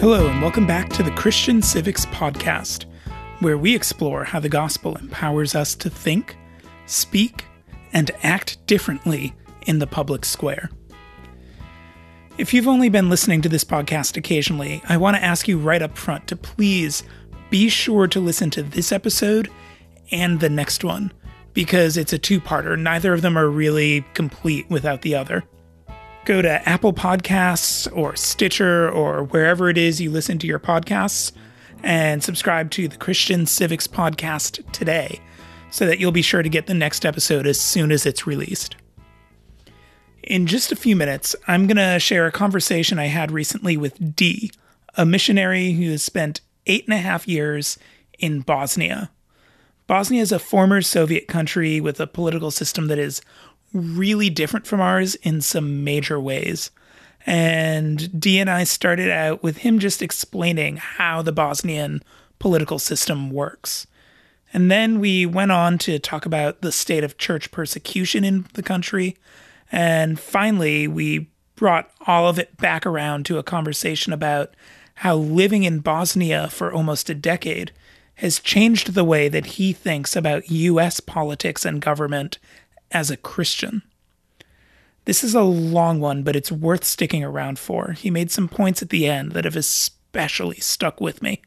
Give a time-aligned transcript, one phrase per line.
[0.00, 2.84] Hello, and welcome back to the Christian Civics Podcast,
[3.40, 6.36] where we explore how the gospel empowers us to think,
[6.86, 7.46] speak,
[7.92, 9.34] and act differently
[9.66, 10.70] in the public square.
[12.38, 15.82] If you've only been listening to this podcast occasionally, I want to ask you right
[15.82, 17.02] up front to please
[17.50, 19.50] be sure to listen to this episode
[20.12, 21.12] and the next one,
[21.54, 22.78] because it's a two parter.
[22.78, 25.42] Neither of them are really complete without the other
[26.28, 31.32] go to Apple Podcasts or Stitcher or wherever it is you listen to your podcasts
[31.82, 35.22] and subscribe to the Christian Civics Podcast today
[35.70, 38.76] so that you'll be sure to get the next episode as soon as it's released.
[40.22, 44.14] In just a few minutes, I'm going to share a conversation I had recently with
[44.14, 44.52] Dee,
[44.96, 47.78] a missionary who has spent eight and a half years
[48.18, 49.10] in Bosnia.
[49.86, 53.22] Bosnia is a former Soviet country with a political system that is
[53.72, 56.70] really different from ours in some major ways.
[57.26, 62.02] And D and I started out with him just explaining how the Bosnian
[62.38, 63.86] political system works.
[64.52, 68.62] And then we went on to talk about the state of church persecution in the
[68.62, 69.16] country.
[69.70, 74.54] And finally, we brought all of it back around to a conversation about
[74.94, 77.72] how living in Bosnia for almost a decade
[78.16, 82.38] has changed the way that he thinks about US politics and government
[82.90, 83.82] as a Christian.
[85.04, 87.92] This is a long one, but it's worth sticking around for.
[87.92, 91.40] He made some points at the end that have especially stuck with me.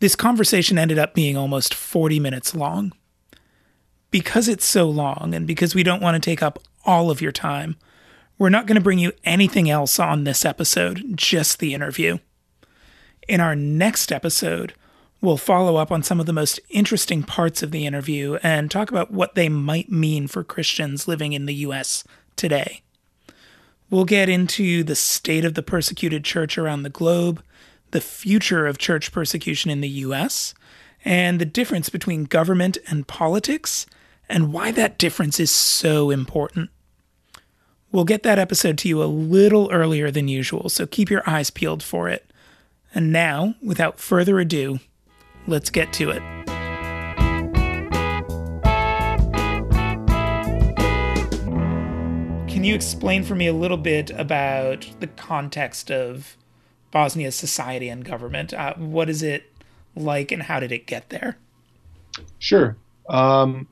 [0.00, 2.92] This conversation ended up being almost 40 minutes long.
[4.10, 7.32] Because it's so long, and because we don't want to take up all of your
[7.32, 7.76] time,
[8.36, 12.18] we're not going to bring you anything else on this episode, just the interview.
[13.26, 14.74] In our next episode,
[15.22, 18.90] We'll follow up on some of the most interesting parts of the interview and talk
[18.90, 22.02] about what they might mean for Christians living in the U.S.
[22.34, 22.82] today.
[23.88, 27.40] We'll get into the state of the persecuted church around the globe,
[27.92, 30.54] the future of church persecution in the U.S.,
[31.04, 33.86] and the difference between government and politics,
[34.28, 36.68] and why that difference is so important.
[37.92, 41.50] We'll get that episode to you a little earlier than usual, so keep your eyes
[41.50, 42.28] peeled for it.
[42.92, 44.80] And now, without further ado,
[45.46, 46.22] Let's get to it.
[52.48, 56.36] Can you explain for me a little bit about the context of
[56.92, 58.54] Bosnia's society and government?
[58.54, 59.50] Uh, what is it
[59.96, 61.38] like and how did it get there?
[62.38, 62.76] Sure.
[63.08, 63.66] Um,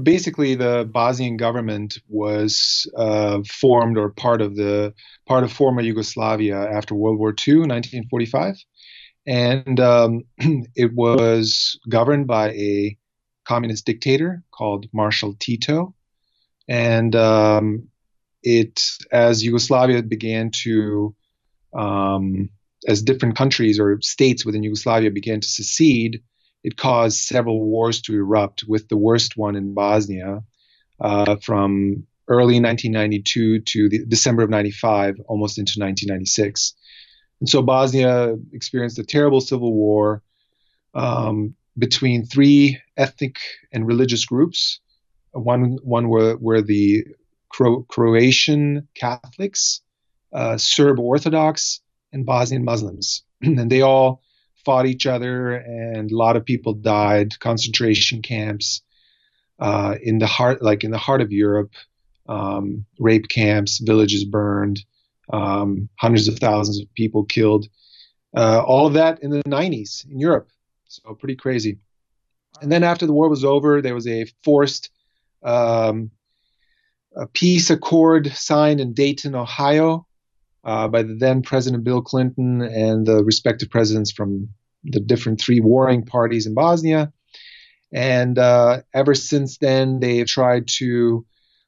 [0.00, 4.92] basically, the Bosnian government was uh, formed or part of the
[5.26, 8.56] part of former Yugoslavia after World War II, 1945
[9.26, 12.96] and um, it was governed by a
[13.46, 15.94] communist dictator called Marshal Tito.
[16.68, 17.88] And um,
[18.42, 18.80] it,
[19.12, 21.14] as Yugoslavia began to,
[21.76, 22.50] um,
[22.86, 26.22] as different countries or states within Yugoslavia began to secede,
[26.64, 30.42] it caused several wars to erupt, with the worst one in Bosnia
[31.00, 36.74] uh, from early 1992 to the December of 95, almost into 1996.
[37.40, 40.22] And so Bosnia experienced a terrible civil war
[40.94, 43.38] um, between three ethnic
[43.72, 44.80] and religious groups.
[45.32, 47.04] One, one were, were the
[47.50, 49.82] Cro- Croatian Catholics,
[50.32, 51.80] uh, Serb Orthodox,
[52.12, 53.22] and Bosnian Muslims.
[53.42, 54.22] and they all
[54.64, 57.38] fought each other, and a lot of people died.
[57.38, 58.82] Concentration camps
[59.58, 61.72] uh, in the heart, like in the heart of Europe,
[62.28, 64.84] um, rape camps, villages burned
[65.32, 67.66] um, hundreds of thousands of people killed.
[68.36, 70.48] Uh, all of that in the 90s in Europe.
[70.88, 71.78] So pretty crazy.
[72.60, 74.90] And then after the war was over, there was a forced
[75.42, 76.10] um,
[77.16, 80.06] a peace accord signed in Dayton, Ohio,
[80.64, 84.48] uh, by the then President Bill Clinton and the respective presidents from
[84.84, 87.12] the different three warring parties in Bosnia.
[87.92, 91.24] And uh, ever since then, they've tried to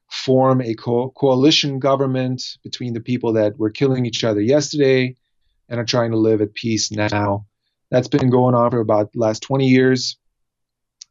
[0.09, 5.15] form a co- coalition government between the people that were killing each other yesterday
[5.69, 7.45] and are trying to live at peace now.
[7.91, 10.17] That's been going on for about the last 20 years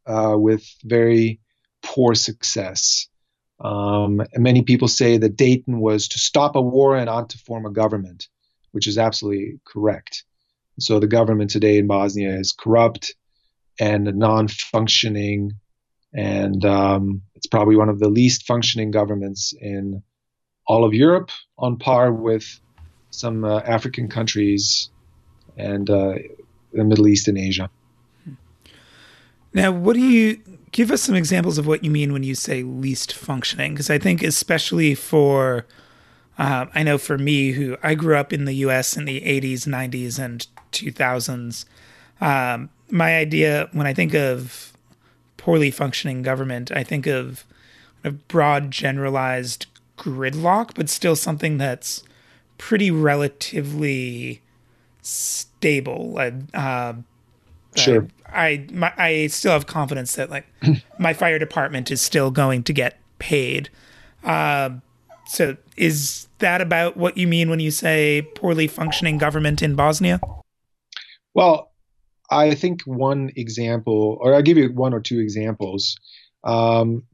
[0.07, 1.41] uh, with very
[1.83, 3.09] poor success.
[3.61, 7.67] Um, many people say that Dayton was to stop a war and not to form
[7.67, 8.29] a government,
[8.73, 10.25] which is absolutely correct.
[10.79, 13.15] So the government today in Bosnia is corrupt
[13.81, 15.53] and non functioning
[16.15, 20.03] and um, it's probably one of the least functioning governments in
[20.67, 22.61] all of Europe, on par with
[23.11, 24.91] some uh, African countries
[25.57, 26.15] and uh,
[26.73, 27.71] the Middle East and Asia.
[29.53, 30.41] Now, what do you
[30.73, 33.73] give us some examples of what you mean when you say least functioning?
[33.73, 35.67] Because I think, especially for,
[36.37, 39.67] uh, I know for me, who I grew up in the US in the 80s,
[39.67, 41.65] 90s, and 2000s.
[42.21, 44.73] Um, my idea when I think of
[45.39, 47.47] poorly functioning government, I think of
[48.05, 52.03] a broad, generalized gridlock, but still something that's
[52.59, 54.43] pretty relatively
[55.01, 56.19] stable.
[56.53, 56.93] Uh,
[57.75, 58.03] sure.
[58.03, 60.47] I I, my, I still have confidence that like
[60.99, 63.71] my fire department is still going to get paid.
[64.23, 64.71] Uh,
[65.27, 70.21] so is that about what you mean when you say poorly functioning government in Bosnia?
[71.35, 71.68] Well,
[72.31, 75.97] I think one example, or I'll give you one or two examples
[76.45, 77.05] um,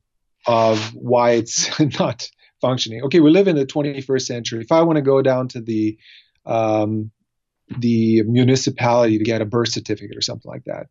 [0.47, 2.29] of why it's not
[2.61, 3.03] functioning.
[3.05, 4.63] Okay, we live in the 21st century.
[4.63, 5.99] If I want to go down to the
[6.47, 7.11] um,
[7.79, 10.87] the municipality to get a birth certificate or something like that,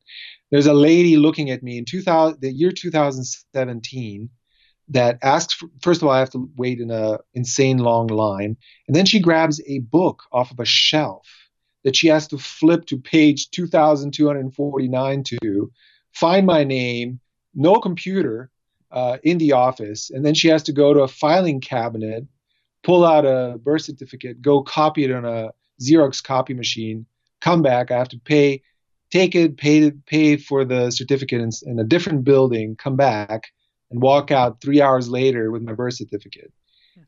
[0.50, 4.30] there's a lady looking at me in 2000, the year 2017
[4.90, 8.58] that asks for, first of all i have to wait in a insane long line
[8.88, 11.26] and then she grabs a book off of a shelf
[11.84, 15.72] that she has to flip to page 2249 to
[16.12, 17.20] find my name
[17.54, 18.50] no computer
[18.92, 22.26] uh, in the office and then she has to go to a filing cabinet
[22.84, 25.50] pull out a birth certificate go copy it on a
[25.82, 27.06] xerox copy machine
[27.42, 28.62] come back i have to pay
[29.12, 33.52] take it pay pay for the certificate in, in a different building come back
[33.94, 36.52] and walk out three hours later with my birth certificate.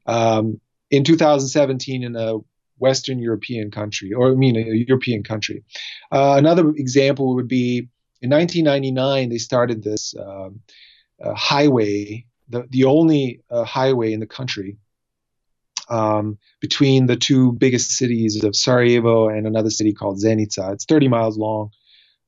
[0.06, 0.62] Um,
[0.92, 2.38] in 2017, in a
[2.77, 5.63] Western European country, or I mean, a European country.
[6.12, 7.89] Uh, another example would be
[8.22, 10.62] in 1999, they started this um,
[11.24, 14.77] uh, highway, the, the only uh, highway in the country
[15.89, 20.74] um, between the two biggest cities of Sarajevo and another city called Zenica.
[20.74, 21.69] It's 30 miles long.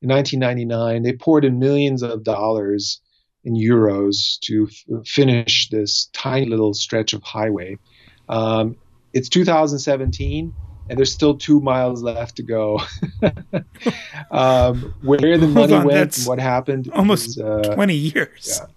[0.02, 3.02] In 1999, they poured in millions of dollars
[3.44, 7.78] in euros to f- finish this tiny little stretch of highway.
[8.30, 8.76] Um,
[9.14, 10.54] it's 2017
[10.90, 12.80] and there's still two miles left to go.
[14.32, 16.90] um, where the money on, went what happened.
[16.94, 18.60] Almost is, uh, 20 years.
[18.60, 18.68] Yeah,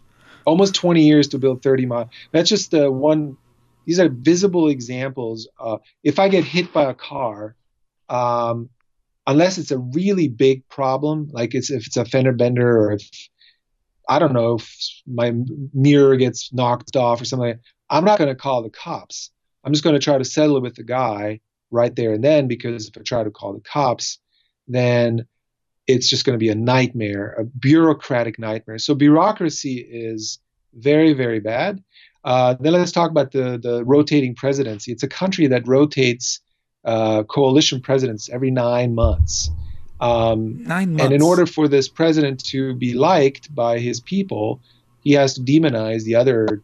[0.44, 2.08] almost 20 years to build 30 miles.
[2.32, 3.36] That's just uh, one.
[3.86, 5.48] These are visible examples.
[5.58, 7.56] Uh, if I get hit by a car,
[8.08, 8.68] um,
[9.26, 13.08] unless it's a really big problem, like it's if it's a fender bender or if
[14.08, 15.32] I don't know if my
[15.72, 17.58] mirror gets knocked off or something.
[17.88, 19.30] I'm not going to call the cops.
[19.64, 21.40] I'm just going to try to settle it with the guy
[21.70, 24.18] right there and then because if I try to call the cops,
[24.66, 25.26] then
[25.86, 28.78] it's just going to be a nightmare, a bureaucratic nightmare.
[28.78, 30.38] So bureaucracy is
[30.74, 31.82] very, very bad.
[32.22, 34.92] Uh, then let's talk about the the rotating presidency.
[34.92, 36.40] It's a country that rotates
[36.84, 39.50] uh, coalition presidents every nine months.
[40.00, 41.04] Um, Nine months.
[41.04, 44.60] And in order for this president to be liked by his people,
[45.02, 46.62] he has to demonize the other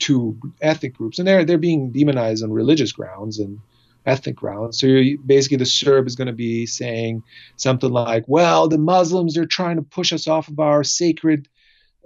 [0.00, 3.58] two ethnic groups, and they're they're being demonized on religious grounds and
[4.06, 4.78] ethnic grounds.
[4.80, 4.88] So
[5.24, 7.22] basically, the Serb is going to be saying
[7.56, 11.48] something like, "Well, the Muslims are trying to push us off of our sacred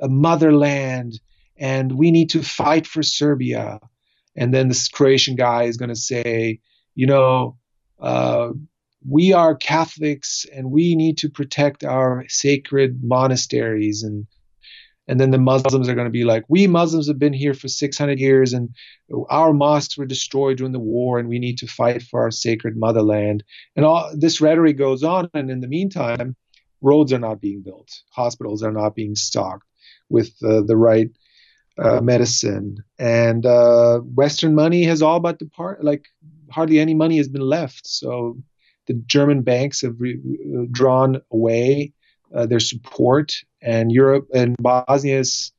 [0.00, 1.20] uh, motherland,
[1.56, 3.80] and we need to fight for Serbia."
[4.36, 6.60] And then this Croatian guy is going to say,
[6.94, 7.56] "You know."
[8.00, 8.50] Uh,
[9.06, 14.26] we are Catholics and we need to protect our sacred monasteries and
[15.06, 17.68] and then the Muslims are going to be like, we Muslims have been here for
[17.68, 18.74] 600 years and
[19.28, 22.76] our mosques were destroyed during the war and we need to fight for our sacred
[22.76, 23.44] motherland.
[23.76, 25.28] And all this rhetoric goes on.
[25.34, 26.36] And in the meantime,
[26.80, 29.66] roads are not being built, hospitals are not being stocked
[30.08, 31.10] with uh, the right
[31.78, 32.78] uh, medicine.
[32.98, 36.06] And uh, Western money has all but departed, like
[36.50, 37.86] hardly any money has been left.
[37.86, 38.38] So
[38.86, 40.20] the German banks have re-
[40.70, 41.92] drawn away
[42.34, 43.34] uh, their support,
[43.64, 45.52] and Europe and Bosnia is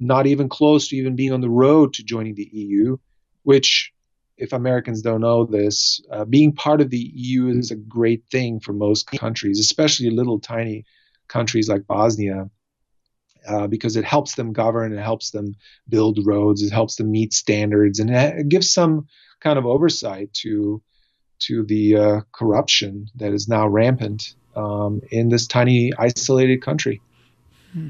[0.00, 2.96] not even close to even being on the road to joining the EU,
[3.44, 3.92] which,
[4.36, 8.58] if Americans don't know this, uh, being part of the EU is a great thing
[8.58, 10.84] for most countries, especially little tiny
[11.28, 12.50] countries like Bosnia.
[13.48, 15.56] Uh, because it helps them govern, it helps them
[15.88, 19.04] build roads, it helps them meet standards, and it gives some
[19.40, 20.80] kind of oversight to
[21.40, 27.00] to the uh, corruption that is now rampant um, in this tiny, isolated country.
[27.72, 27.88] Hmm.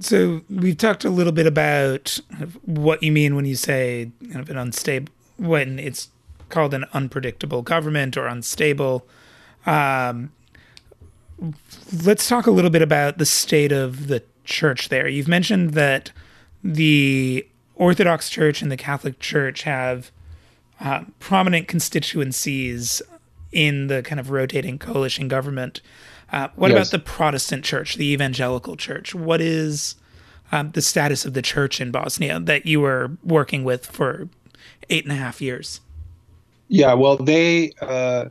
[0.00, 2.18] So we've talked a little bit about
[2.64, 6.08] what you mean when you say kind of an unstable, when it's
[6.50, 9.06] called an unpredictable government or unstable.
[9.64, 10.30] Um,
[12.04, 15.08] let's talk a little bit about the state of the church there.
[15.08, 16.12] You've mentioned that
[16.62, 20.10] the Orthodox Church and the Catholic Church have
[20.80, 23.00] uh, prominent constituencies
[23.50, 25.80] in the kind of rotating coalition government.
[26.32, 26.88] Uh, what yes.
[26.88, 29.14] about the Protestant church, the evangelical church?
[29.14, 29.96] What is
[30.50, 34.28] um, the status of the church in Bosnia that you were working with for
[34.88, 35.80] eight and a half years?
[36.68, 38.30] Yeah, well, they uh,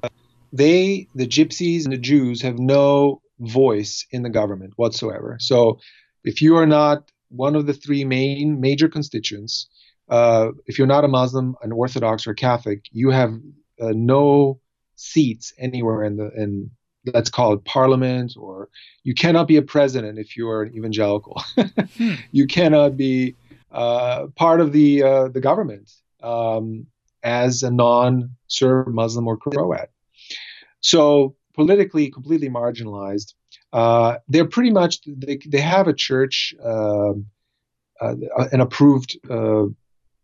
[0.52, 5.38] they, the gypsies and the Jews, have no voice in the government whatsoever.
[5.40, 5.80] So
[6.24, 9.70] if you are not one of the three main major constituents,
[10.10, 13.34] uh, if you're not a Muslim, an Orthodox, or a Catholic, you have
[13.80, 14.60] uh, no
[14.96, 16.72] seats anywhere in the in
[17.06, 18.70] let's call it parliament, or
[19.04, 21.42] you cannot be a president if you are an evangelical.
[21.98, 22.14] hmm.
[22.32, 23.36] You cannot be
[23.72, 25.92] uh, part of the uh, the government
[26.22, 26.88] um,
[27.24, 29.90] as a non-Serb Muslim or Croat.
[30.82, 33.34] So politically, completely marginalized.
[33.74, 37.28] Uh, they're pretty much they, they have a church, um,
[38.02, 38.16] uh,
[38.52, 39.66] an approved uh,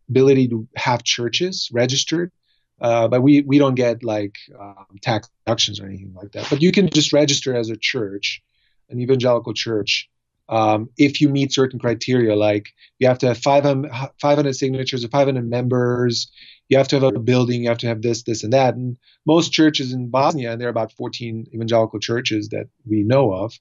[0.10, 2.32] ability to have churches registered.
[2.80, 6.48] Uh, but we, we don't get like um, tax deductions or anything like that.
[6.50, 8.42] But you can just register as a church,
[8.90, 10.10] an evangelical church,
[10.50, 12.70] um, if you meet certain criteria, like
[13.00, 13.92] you have to have 500,
[14.22, 16.32] 500 signatures or 500 members,
[16.70, 18.76] you have to have a building, you have to have this, this, and that.
[18.76, 23.34] And most churches in Bosnia, and there are about 14 evangelical churches that we know
[23.34, 23.54] of,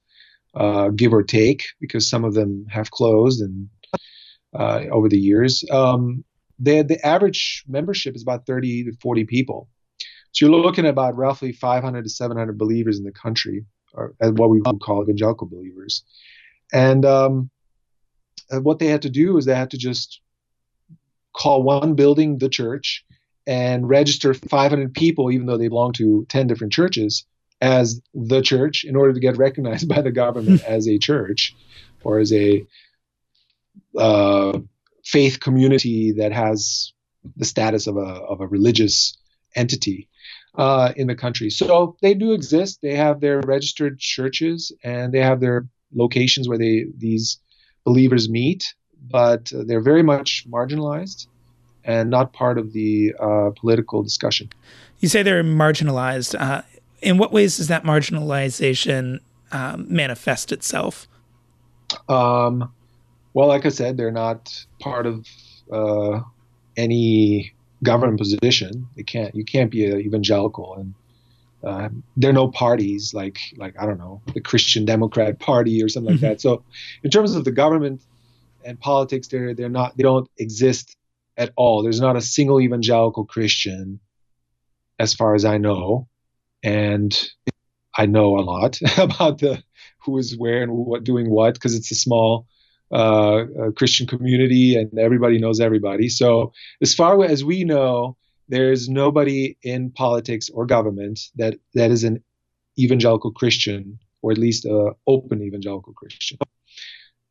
[0.55, 3.69] uh, give or take, because some of them have closed and
[4.55, 5.65] uh, over the years.
[5.71, 6.25] Um,
[6.59, 9.69] they, the average membership is about 30 to 40 people.
[10.33, 14.51] So you're looking at about roughly 500 to 700 believers in the country, or what
[14.51, 16.03] we would call evangelical believers.
[16.73, 17.51] And um,
[18.51, 20.21] what they had to do is they had to just
[21.35, 23.05] call one building the church
[23.47, 27.25] and register 500 people, even though they belong to 10 different churches,
[27.61, 31.55] as the church in order to get recognized by the government as a church
[32.03, 32.67] or as a
[33.97, 34.59] uh,
[35.07, 36.93] faith community that has
[37.37, 39.17] the status of a, of a religious
[39.55, 40.09] entity
[40.57, 41.49] uh, in the country.
[41.49, 42.81] So they do exist.
[42.83, 47.39] They have their registered churches and they have their locations where they these
[47.85, 48.75] believers meet,
[49.09, 51.29] but they're very much marginalized
[51.85, 54.51] and not part of the uh, political discussion.
[54.99, 56.35] You say they're marginalized.
[56.39, 56.63] Uh,
[57.01, 59.21] in what ways does that marginalization
[59.53, 61.07] um, manifest itself?
[62.09, 62.73] Um,
[63.37, 65.27] well, like I said, they're not part of
[65.71, 66.21] uh,
[66.75, 67.53] any
[67.83, 68.89] government position.
[68.97, 69.35] They can't.
[69.35, 70.95] You can't be an evangelical and
[71.63, 75.91] uh, there are no parties like like I don't know the Christian Democrat Party or
[75.91, 76.25] something mm-hmm.
[76.25, 76.41] like that.
[76.41, 76.63] So
[77.03, 78.01] in terms of the government
[78.65, 80.97] and politics, they're they're not they don't exist
[81.37, 81.83] at all.
[81.83, 84.01] There's not a single evangelical Christian,
[84.99, 86.09] as far as I know,
[86.63, 87.15] and
[87.99, 89.63] I know a lot about the
[90.05, 92.47] who is where and what doing what because it's a small
[92.93, 93.45] uh,
[93.77, 96.09] Christian community and everybody knows everybody.
[96.09, 98.17] So as far as we know,
[98.49, 102.23] there's nobody in politics or government that that is an
[102.79, 106.39] evangelical Christian or at least a open evangelical Christian.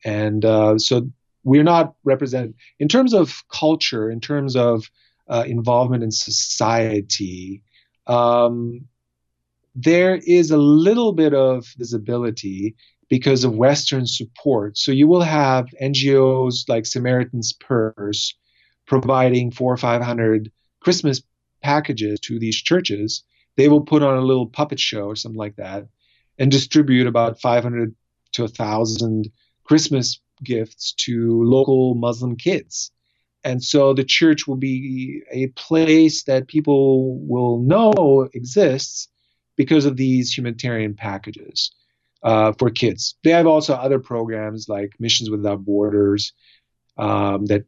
[0.03, 1.09] And uh, so
[1.43, 4.89] we're not represented in terms of culture, in terms of
[5.27, 7.63] uh, involvement in society.
[8.07, 8.85] Um,
[9.75, 12.75] there is a little bit of visibility
[13.09, 14.77] because of Western support.
[14.77, 18.33] So you will have NGOs like Samaritan's Purse
[18.85, 21.21] providing four or five hundred Christmas
[21.65, 23.23] packages to these churches,
[23.57, 25.87] they will put on a little puppet show or something like that
[26.37, 27.95] and distribute about 500
[28.33, 29.31] to 1,000
[29.63, 32.91] Christmas gifts to local Muslim kids.
[33.43, 39.07] And so the church will be a place that people will know exists
[39.55, 41.71] because of these humanitarian packages
[42.25, 43.15] uh, for kids.
[43.23, 46.33] They have also other programs like Missions Without Borders
[46.97, 47.65] um, that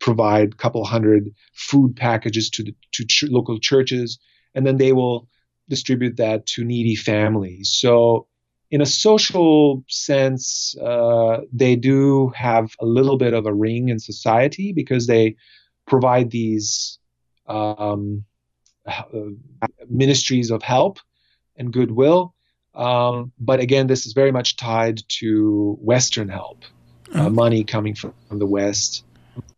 [0.00, 4.18] provide a couple hundred food packages to the to ch- local churches,
[4.54, 5.28] and then they will
[5.68, 7.70] distribute that to needy families.
[7.72, 8.26] So,
[8.72, 14.00] in a social sense, uh, they do have a little bit of a ring in
[14.00, 15.36] society because they
[15.86, 16.98] provide these
[17.46, 18.24] um,
[18.86, 19.28] uh,
[19.88, 20.98] ministries of help
[21.56, 22.34] and goodwill.
[22.74, 26.64] Um, but again, this is very much tied to Western help,
[27.12, 29.04] uh, money coming from, from the West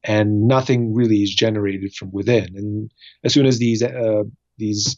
[0.05, 2.57] and nothing really is generated from within.
[2.57, 2.91] And
[3.25, 4.25] as soon as these uh,
[4.59, 4.97] these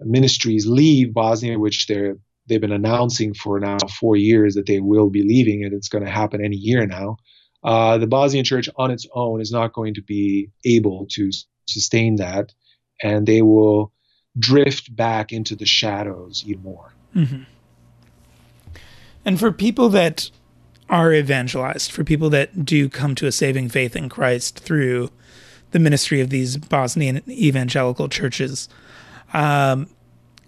[0.00, 2.16] ministries leave Bosnia, which they're
[2.48, 6.04] they've been announcing for now four years that they will be leaving, and it's going
[6.04, 7.16] to happen any year now.
[7.64, 11.30] Uh, the Bosnian church on its own is not going to be able to
[11.68, 12.52] sustain that,
[13.02, 13.92] and they will
[14.38, 16.92] drift back into the shadows even more.
[17.14, 17.42] Mm-hmm.
[19.26, 20.30] And for people that
[20.88, 25.10] are evangelized, for people that do come to a saving faith in Christ through
[25.72, 28.68] the ministry of these Bosnian evangelical churches.
[29.34, 29.88] Um,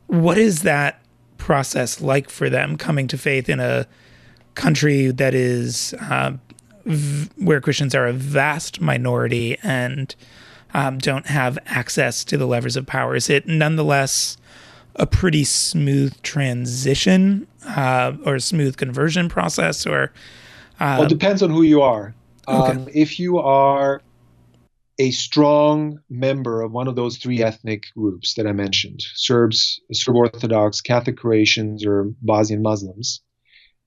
[0.06, 1.02] what is that
[1.38, 3.86] process like for them coming to faith in a
[4.54, 6.32] country that is uh,
[6.84, 10.14] v- where Christians are a vast minority and
[10.72, 13.16] um, don't have access to the levers of power?
[13.16, 14.36] Is it nonetheless
[14.98, 20.12] a pretty smooth transition uh, or a smooth conversion process or
[20.80, 22.14] uh, well it depends on who you are
[22.46, 22.72] okay.
[22.72, 24.02] um, if you are
[24.98, 30.16] a strong member of one of those three ethnic groups that i mentioned serbs serb
[30.16, 33.20] orthodox catholic croatians or bosnian muslims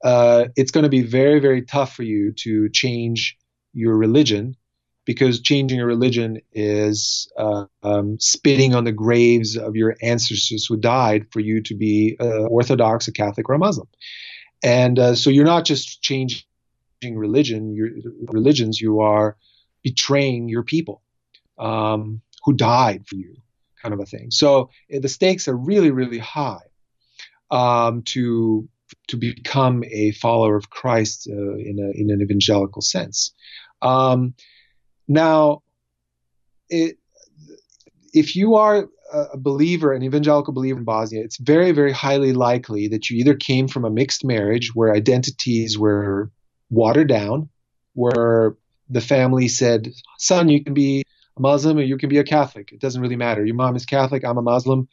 [0.03, 3.37] uh, it's going to be very very tough for you to change
[3.73, 4.55] your religion
[5.05, 10.77] because changing a religion is uh, um, spitting on the graves of your ancestors who
[10.77, 13.87] died for you to be uh, Orthodox, a Catholic, or a Muslim.
[14.63, 16.43] And uh, so you're not just changing
[17.03, 17.89] religion, your
[18.27, 19.37] religions, you are
[19.83, 21.01] betraying your people
[21.57, 23.35] um, who died for you,
[23.81, 24.29] kind of a thing.
[24.29, 26.61] So eh, the stakes are really, really high
[27.49, 28.67] um, to
[29.07, 33.33] to become a follower of Christ uh, in, a, in an evangelical sense.
[33.81, 34.33] Um,
[35.11, 35.61] now,
[36.69, 36.97] it,
[38.13, 42.87] if you are a believer, an evangelical believer in Bosnia, it's very, very highly likely
[42.87, 46.31] that you either came from a mixed marriage where identities were
[46.69, 47.49] watered down,
[47.93, 48.55] where
[48.89, 51.03] the family said, son, you can be
[51.37, 52.71] a Muslim or you can be a Catholic.
[52.71, 53.45] It doesn't really matter.
[53.45, 54.87] Your mom is Catholic, I'm a Muslim.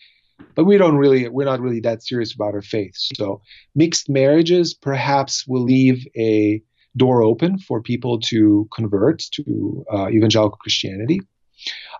[0.56, 2.94] But we don't really, we're not really that serious about our faith.
[2.96, 3.40] So
[3.76, 6.60] mixed marriages perhaps will leave a
[6.97, 11.21] door open for people to convert to uh, evangelical Christianity,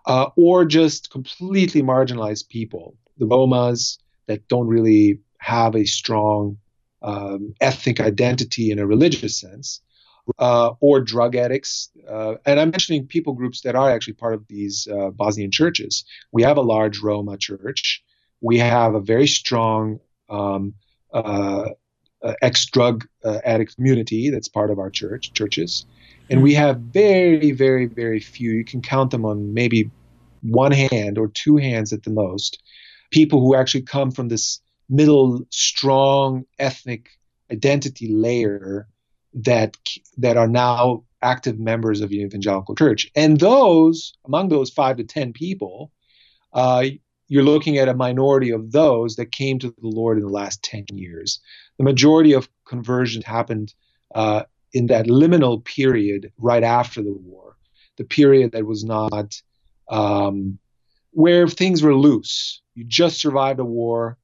[0.07, 6.59] uh, or just completely marginalized people, the Romas that don't really have a strong
[7.03, 9.81] um, ethnic identity in a religious sense,
[10.39, 11.91] uh, or drug addicts.
[12.09, 16.05] Uh, and I'm mentioning people groups that are actually part of these uh, Bosnian churches.
[16.33, 18.03] We have a large Roma church.
[18.41, 20.75] We have a very strong um,
[22.23, 25.87] uh, ex-drug uh, addict community that's part of our church churches.
[26.31, 29.91] And we have very very very few you can count them on maybe
[30.43, 32.63] one hand or two hands at the most
[33.11, 37.11] people who actually come from this middle strong ethnic
[37.51, 38.87] identity layer
[39.35, 39.77] that
[40.17, 43.11] that are now active members of the evangelical church.
[43.15, 45.93] And those among those five to ten people
[46.53, 46.85] uh,
[47.29, 50.63] you're looking at a minority of those that came to the Lord in the last
[50.63, 51.41] 10 years.
[51.77, 53.75] The majority of conversions happened
[54.15, 57.57] uh, in that liminal period right after the war,
[57.97, 59.41] the period that was not
[59.89, 60.59] um,
[61.13, 62.63] where things were loose.
[62.75, 64.17] You just survived a war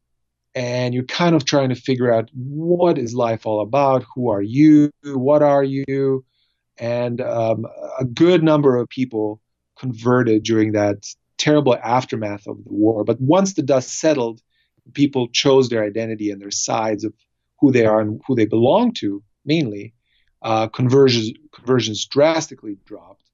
[0.54, 4.04] and you're kind of trying to figure out what is life all about?
[4.14, 4.90] Who are you?
[5.02, 6.24] What are you?
[6.78, 7.66] And um,
[7.98, 9.40] a good number of people
[9.78, 11.04] converted during that
[11.38, 13.04] terrible aftermath of the war.
[13.04, 14.40] But once the dust settled,
[14.92, 17.14] people chose their identity and their sides of
[17.60, 19.94] who they are and who they belong to, mainly.
[20.42, 23.30] Uh, conversions conversions drastically dropped,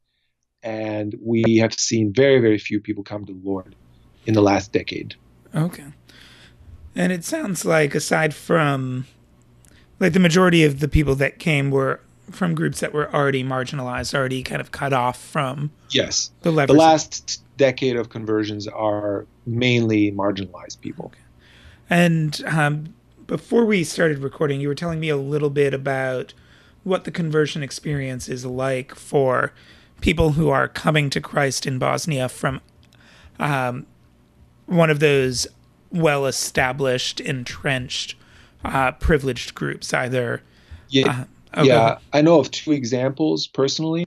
[0.62, 3.74] and we have seen very very few people come to the Lord
[4.26, 5.16] in the last decade.
[5.52, 5.86] Okay,
[6.94, 9.06] and it sounds like aside from
[9.98, 14.14] like the majority of the people that came were from groups that were already marginalized,
[14.14, 20.10] already kind of cut off from yes the, the last decade of conversions are mainly
[20.10, 21.06] marginalized people.
[21.06, 21.18] Okay.
[21.90, 22.94] And um,
[23.26, 26.32] before we started recording, you were telling me a little bit about
[26.84, 29.52] what the conversion experience is like for
[30.00, 32.62] people who are coming to Christ in Bosnia from
[33.38, 33.86] um,
[34.64, 35.46] one of those
[35.92, 38.14] well established, entrenched,
[38.64, 40.42] uh, privileged groups, either.
[40.88, 44.06] Yeah, uh, yeah, I know of two examples personally.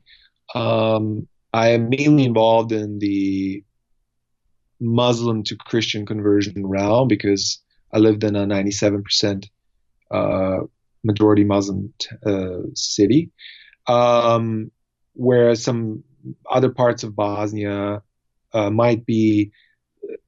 [0.56, 3.64] Um, I am mainly involved in the
[4.80, 7.60] Muslim to Christian conversion realm because
[7.94, 9.48] I lived in a 97%
[10.12, 10.60] uh,
[11.04, 13.32] majority Muslim t- uh, city,
[13.88, 14.72] um,
[15.14, 16.04] whereas some
[16.50, 18.02] other parts of Bosnia
[18.54, 19.52] uh, might be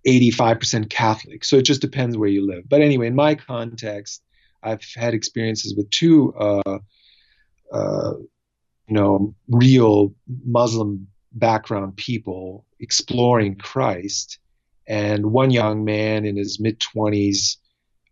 [0.08, 1.44] 85% Catholic.
[1.44, 2.70] So it just depends where you live.
[2.70, 4.22] But anyway, in my context,
[4.62, 6.80] I've had experiences with two, uh,
[7.72, 8.14] uh,
[8.88, 10.14] you know, real
[10.46, 14.40] Muslim background people exploring Christ.
[14.88, 17.58] And one young man in his mid 20s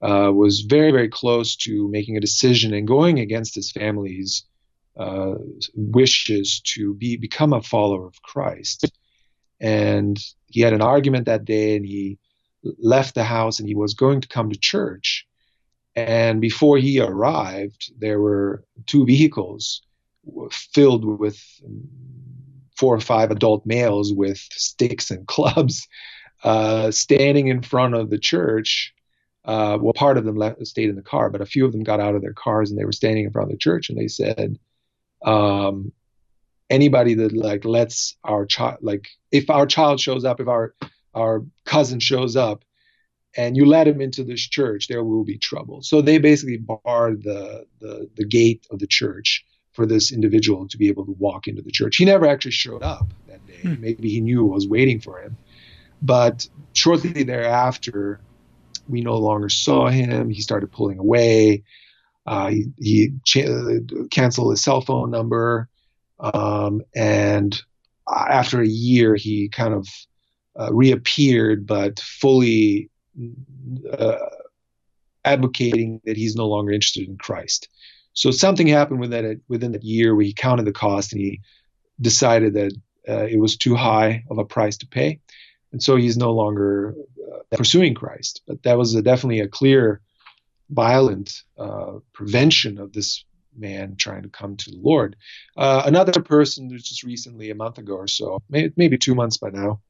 [0.02, 4.44] uh, was very, very close to making a decision and going against his family's
[4.98, 5.36] uh,
[5.76, 8.92] wishes to be become a follower of Christ.
[9.60, 12.20] And he had an argument that day, and he
[12.80, 15.26] left the house, and he was going to come to church.
[15.96, 19.82] And before he arrived, there were two vehicles
[20.52, 21.40] filled with
[22.84, 25.88] four or five adult males with sticks and clubs
[26.44, 28.94] uh, standing in front of the church.
[29.46, 31.84] Uh, well, part of them left, stayed in the car, but a few of them
[31.84, 33.98] got out of their cars and they were standing in front of the church and
[33.98, 34.60] they said,
[35.24, 35.94] um,
[36.70, 40.76] anybody that like lets our child, like if our child shows up, if our
[41.16, 42.66] our cousin shows up,
[43.38, 45.84] and you let him into this church, there will be trouble.
[45.84, 50.78] So they basically barred the, the, the gate of the church for this individual to
[50.78, 51.98] be able to walk into the church.
[51.98, 53.58] He never actually showed up that day.
[53.62, 53.82] Hmm.
[53.82, 55.38] Maybe he knew what was waiting for him.
[56.02, 58.20] But shortly thereafter,
[58.88, 60.30] we no longer saw him.
[60.30, 61.64] He started pulling away.
[62.26, 65.70] Uh, he, he ch- canceled his cell phone number.
[66.20, 67.60] Um, and
[68.08, 69.88] after a year, he kind of
[70.60, 72.90] uh, reappeared, but fully
[73.98, 74.18] uh,
[75.26, 77.70] advocating that he's no longer interested in Christ.
[78.14, 81.42] So something happened within that within that year where he counted the cost and he
[82.00, 82.74] decided that
[83.08, 85.20] uh, it was too high of a price to pay,
[85.72, 88.42] and so he's no longer uh, pursuing Christ.
[88.48, 90.02] But that was a, definitely a clear,
[90.70, 95.16] violent uh, prevention of this man trying to come to the Lord.
[95.58, 99.50] Uh, another person just recently, a month ago or so, maybe, maybe two months by
[99.50, 99.82] now,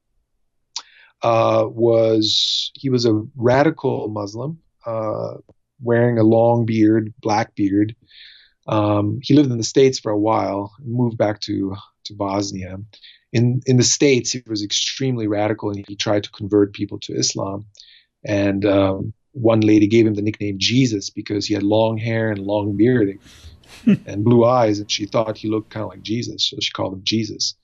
[1.21, 5.36] uh, was he was a radical Muslim, uh,
[5.84, 7.96] wearing a long beard, black beard.
[8.67, 12.78] Um, he lived in the states for a while, moved back to to Bosnia.
[13.32, 17.13] In in the states, he was extremely radical, and he tried to convert people to
[17.13, 17.65] Islam.
[18.26, 22.39] And um, one lady gave him the nickname Jesus because he had long hair and
[22.39, 23.19] long beard
[24.06, 26.93] and blue eyes, and she thought he looked kind of like Jesus, so she called
[26.93, 27.56] him Jesus.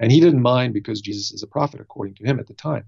[0.00, 2.86] And he didn't mind because Jesus is a prophet, according to him at the time.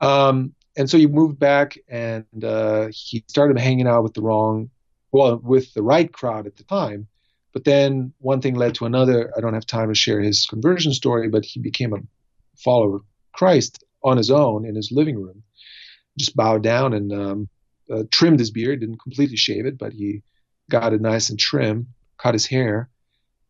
[0.00, 4.70] Um, and so he moved back and uh, he started hanging out with the wrong,
[5.10, 7.06] well, with the right crowd at the time.
[7.52, 9.32] But then one thing led to another.
[9.36, 11.98] I don't have time to share his conversion story, but he became a
[12.56, 15.42] follower of Christ on his own in his living room.
[16.18, 17.48] Just bowed down and um,
[17.90, 20.22] uh, trimmed his beard, didn't completely shave it, but he
[20.70, 22.88] got it nice and trim, cut his hair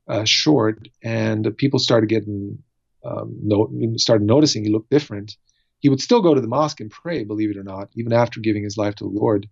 [0.08, 2.58] uh, short, and people started getting
[3.04, 5.36] um, no, started noticing he looked different.
[5.82, 8.38] He would still go to the mosque and pray, believe it or not, even after
[8.40, 9.48] giving his life to the Lord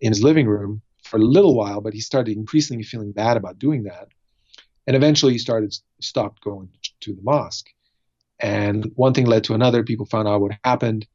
[0.00, 3.58] in his living room for a little while, but he started increasingly feeling bad about
[3.58, 4.08] doing that.
[4.86, 6.68] And eventually he started stopped going
[7.00, 7.68] to the mosque.
[8.38, 9.82] And one thing led to another.
[9.82, 11.06] People found out what happened.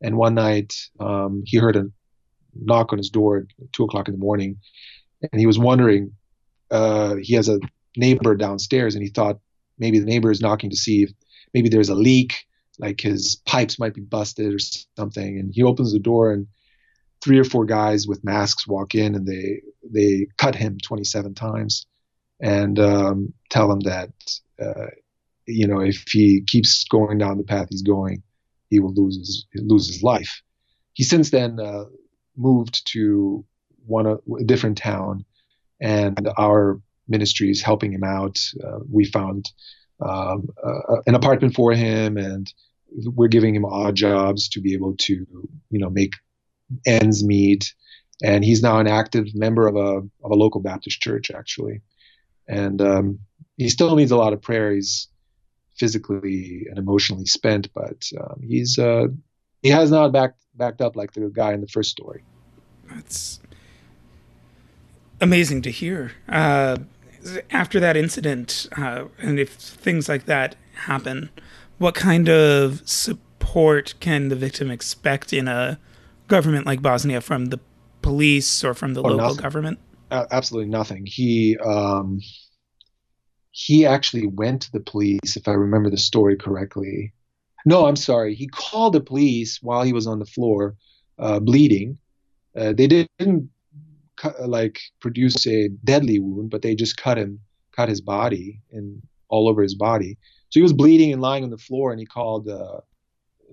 [0.00, 1.86] And one night um, he heard a
[2.54, 4.58] knock on his door at two o'clock in the morning,
[5.32, 6.12] and he was wondering.
[6.70, 7.58] Uh, he has a
[7.96, 9.38] neighbor downstairs, and he thought
[9.78, 11.10] maybe the neighbor is knocking to see if
[11.52, 12.46] maybe there's a leak,
[12.78, 14.58] like his pipes might be busted or
[14.96, 15.38] something.
[15.38, 16.46] And he opens the door, and
[17.22, 21.86] three or four guys with masks walk in, and they they cut him 27 times,
[22.40, 24.10] and um, tell him that
[24.60, 24.86] uh,
[25.46, 28.22] you know if he keeps going down the path he's going,
[28.70, 30.42] he will lose his lose his life.
[30.92, 31.84] He since then uh,
[32.36, 33.44] moved to
[33.86, 35.24] one a different town,
[35.80, 38.38] and our ministry is helping him out.
[38.62, 39.50] Uh, we found
[40.00, 42.52] um, uh, an apartment for him, and
[42.90, 45.14] we're giving him odd jobs to be able to,
[45.70, 46.12] you know, make
[46.86, 47.72] ends meet.
[48.22, 51.82] And he's now an active member of a of a local Baptist church, actually.
[52.46, 53.18] And um,
[53.56, 54.72] he still needs a lot of prayer.
[54.72, 55.08] He's
[55.76, 59.06] physically and emotionally spent, but um, he's uh,
[59.62, 62.22] he has not backed backed up like the guy in the first story.
[62.88, 63.40] That's
[65.20, 66.12] amazing to hear.
[66.28, 66.78] Uh,
[67.50, 71.30] after that incident, uh, and if things like that happen,
[71.78, 75.78] what kind of support can the victim expect in a
[76.28, 77.60] government like Bosnia from the
[78.02, 79.36] police or from the oh, local nothing.
[79.42, 79.78] government?
[80.10, 81.06] Uh, absolutely nothing.
[81.06, 82.20] He um,
[83.50, 87.12] he actually went to the police, if I remember the story correctly.
[87.64, 88.34] No, I'm sorry.
[88.34, 90.76] He called the police while he was on the floor,
[91.18, 91.98] uh, bleeding.
[92.56, 93.50] Uh, they didn't
[94.40, 97.40] like produce a deadly wound, but they just cut him,
[97.72, 100.18] cut his body and all over his body.
[100.50, 102.48] So he was bleeding and lying on the floor, and he called.
[102.48, 102.80] Uh,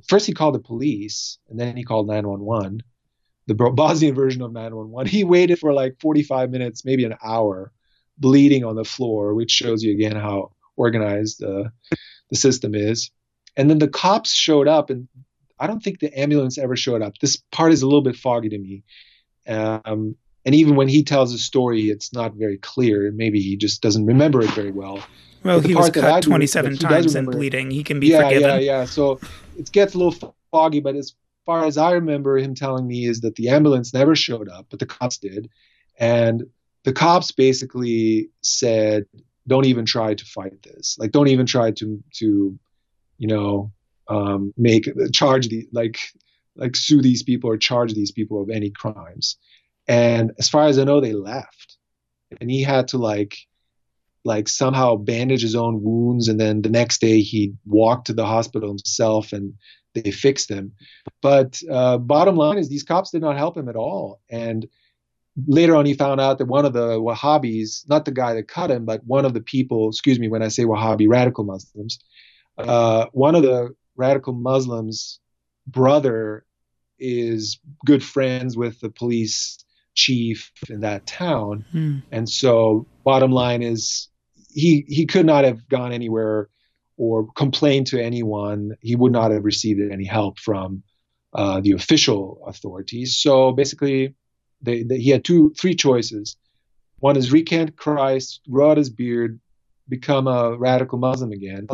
[0.07, 2.83] first, he called the police, and then he called 911,
[3.47, 5.09] the Bosnian version of 911.
[5.09, 7.71] He waited for like 45 minutes, maybe an hour,
[8.17, 11.65] bleeding on the floor, which shows you again how organized uh,
[12.29, 13.11] the system is.
[13.57, 15.07] And then the cops showed up, and
[15.59, 17.13] I don't think the ambulance ever showed up.
[17.19, 18.83] This part is a little bit foggy to me.
[19.47, 23.11] Um, and even when he tells a story, it's not very clear.
[23.11, 24.99] Maybe he just doesn't remember it very well.
[25.43, 27.71] Well, he was cut 27 times and bleeding.
[27.71, 28.49] He can be yeah, forgiven.
[28.49, 29.19] Yeah, yeah, So
[29.57, 33.21] it gets a little foggy, but as far as I remember him telling me is
[33.21, 35.49] that the ambulance never showed up, but the cops did.
[35.99, 36.43] And
[36.83, 39.05] the cops basically said,
[39.47, 40.95] don't even try to fight this.
[40.99, 42.59] Like, don't even try to, to
[43.17, 43.71] you know,
[44.07, 45.99] um, make, charge the, like,
[46.55, 49.37] like sue these people or charge these people of any crimes.
[49.87, 51.77] And as far as I know, they left.
[52.39, 53.37] And he had to like
[54.23, 58.25] like somehow bandage his own wounds and then the next day he walked to the
[58.25, 59.55] hospital himself and
[59.93, 60.73] they fixed him.
[61.21, 64.21] But uh, bottom line is these cops did not help him at all.
[64.29, 64.67] And
[65.47, 68.71] later on, he found out that one of the Wahhabis, not the guy that cut
[68.71, 71.99] him, but one of the people, excuse me when I say Wahhabi, radical Muslims,
[72.57, 75.19] uh, one of the radical Muslims'
[75.67, 76.45] brother
[76.99, 81.65] is good friends with the police chief in that town.
[81.71, 81.97] Hmm.
[82.11, 84.07] And so, bottom line is,
[84.49, 86.49] he he could not have gone anywhere
[86.97, 88.75] or complained to anyone.
[88.81, 90.83] He would not have received any help from
[91.33, 93.17] uh, the official authorities.
[93.17, 94.15] So basically,
[94.61, 96.35] they, they, he had two, three choices.
[96.99, 99.39] One is recant Christ, grow out his beard,
[99.89, 101.67] become a radical Muslim again.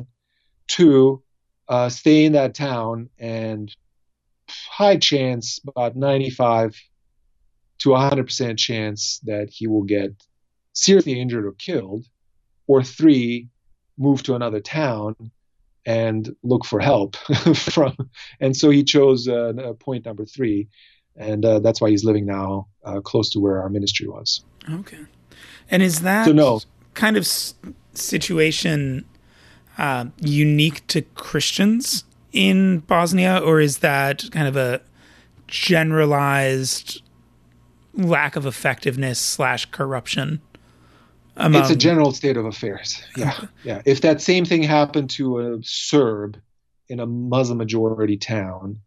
[0.67, 1.21] Two,
[1.67, 3.75] uh, stay in that town and
[4.47, 6.79] high chance, about 95
[7.79, 10.11] to a 100% chance that he will get
[10.73, 12.05] seriously injured or killed.
[12.67, 13.47] Or three,
[13.97, 15.15] move to another town
[15.85, 17.15] and look for help
[17.55, 17.95] from.
[18.39, 20.67] And so he chose uh, point number three,
[21.15, 24.43] and uh, that's why he's living now uh, close to where our ministry was.
[24.69, 24.99] Okay,
[25.71, 26.59] and is that so no.
[26.93, 27.55] kind of s-
[27.93, 29.05] situation
[29.77, 34.81] uh, unique to Christians in Bosnia, or is that kind of a
[35.47, 37.01] generalized
[37.97, 40.41] lack of effectiveness slash corruption
[41.35, 41.61] among...
[41.61, 43.01] It's a general state of affairs.
[43.15, 43.81] Yeah, yeah.
[43.85, 46.37] If that same thing happened to a Serb
[46.89, 48.79] in a Muslim majority town,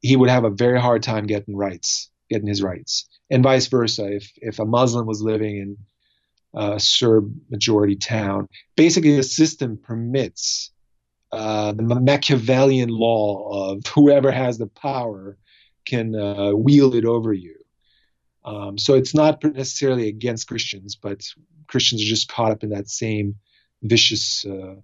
[0.00, 4.10] he would have a very hard time getting rights, getting his rights, and vice versa.
[4.12, 5.76] If if a Muslim was living in
[6.54, 10.70] a Serb majority town, basically the system permits
[11.32, 15.36] uh, the Machiavellian law of whoever has the power
[15.86, 17.54] can uh, wield it over you.
[18.44, 21.26] Um, so it's not necessarily against Christians, but
[21.66, 23.36] Christians are just caught up in that same
[23.82, 24.76] vicious uh,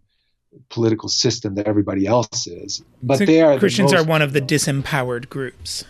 [0.68, 2.82] political system that everybody else is.
[3.02, 5.84] But so they are Christians the most, are one of the disempowered groups.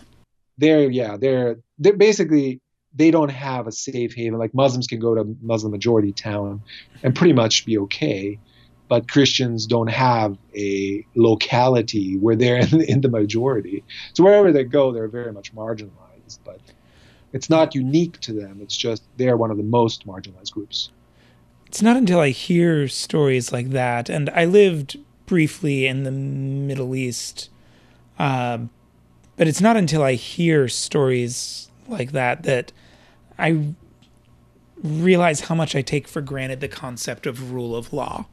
[0.57, 2.61] They're yeah, they're they're basically
[2.93, 4.39] they don't have a safe haven.
[4.39, 6.61] Like Muslims can go to Muslim majority town
[7.03, 8.39] and pretty much be okay,
[8.87, 13.83] but Christians don't have a locality where they're in, in the majority.
[14.13, 16.39] So wherever they go, they're very much marginalized.
[16.43, 16.59] But
[17.33, 18.59] it's not unique to them.
[18.61, 20.91] It's just they're one of the most marginalized groups.
[21.65, 26.95] It's not until I hear stories like that, and I lived briefly in the Middle
[26.95, 27.49] East,
[28.17, 28.59] uh,
[29.35, 32.71] but it's not until I hear stories like that that
[33.37, 33.73] I
[34.81, 38.27] realize how much I take for granted the concept of rule of law.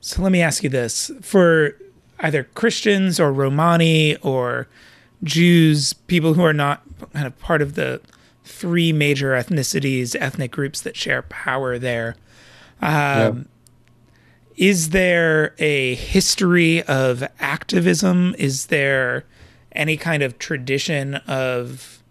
[0.00, 1.76] So let me ask you this for
[2.20, 4.68] either Christians or Romani or
[5.22, 8.00] Jews, people who are not kind of part of the
[8.44, 12.16] three major ethnicities, ethnic groups that share power there.
[12.80, 13.32] Um, yeah.
[14.56, 18.34] Is there a history of activism?
[18.38, 19.24] Is there
[19.72, 22.02] any kind of tradition of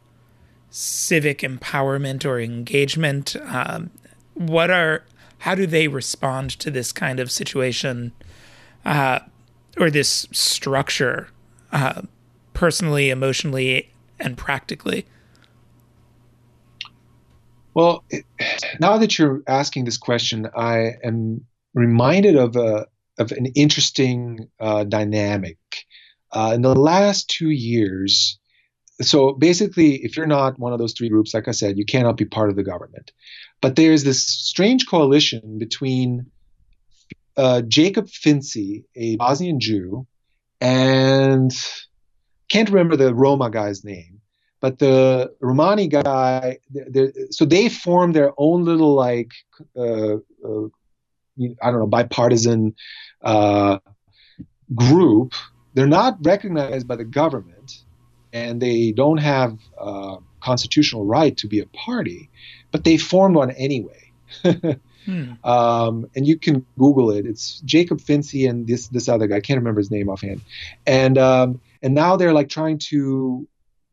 [0.69, 3.35] civic empowerment or engagement?
[3.45, 3.91] Um,
[4.33, 5.03] what are
[5.39, 8.11] how do they respond to this kind of situation
[8.85, 9.19] uh,
[9.77, 11.29] or this structure?
[11.71, 12.03] Uh,
[12.57, 13.87] personally, emotionally,
[14.19, 15.05] and practically?
[17.75, 18.03] Well,
[18.79, 22.87] now that you're asking this question, I am reminded of a
[23.19, 25.57] of an interesting uh, dynamic.
[26.31, 28.39] Uh, in the last two years,
[29.01, 32.17] so basically, if you're not one of those three groups, like I said, you cannot
[32.17, 33.11] be part of the government.
[33.61, 36.31] But there's this strange coalition between
[37.37, 40.07] uh, Jakob Finci, a Bosnian Jew,
[40.59, 41.51] and
[42.49, 44.21] can't remember the Roma guy's name,
[44.59, 46.59] but the Romani guy.
[47.29, 49.31] So they formed their own little like
[49.75, 50.67] uh, uh,
[51.61, 52.75] I don't know bipartisan
[53.21, 53.79] uh,
[54.75, 55.33] group.
[55.73, 57.83] They're not recognized by the government,
[58.33, 62.29] and they don't have uh, constitutional right to be a party,
[62.71, 64.11] but they formed one anyway.
[64.43, 64.53] Hmm.
[65.45, 67.25] Um, and you can Google it.
[67.25, 69.37] It's Jakob Finci and this this other guy.
[69.37, 70.41] I can't remember his name offhand.
[70.85, 73.47] And um, and now they're like trying to